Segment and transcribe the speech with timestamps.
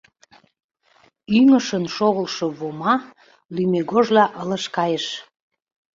[1.39, 2.95] Ӱҥышын шогылтшо Вома
[3.55, 5.05] лӱмегожла ылыж кайыш.